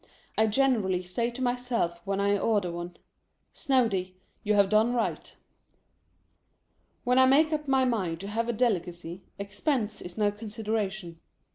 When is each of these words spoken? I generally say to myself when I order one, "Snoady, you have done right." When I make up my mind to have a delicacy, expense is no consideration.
I 0.35 0.47
generally 0.47 1.03
say 1.03 1.29
to 1.29 1.43
myself 1.43 2.01
when 2.05 2.19
I 2.19 2.35
order 2.35 2.71
one, 2.71 2.97
"Snoady, 3.53 4.15
you 4.43 4.55
have 4.55 4.67
done 4.69 4.95
right." 4.95 5.35
When 7.03 7.19
I 7.19 7.27
make 7.27 7.53
up 7.53 7.67
my 7.67 7.85
mind 7.85 8.19
to 8.21 8.27
have 8.29 8.49
a 8.49 8.53
delicacy, 8.53 9.21
expense 9.37 10.01
is 10.01 10.17
no 10.17 10.31
consideration. 10.31 11.19